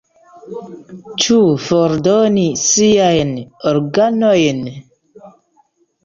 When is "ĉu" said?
1.23-1.35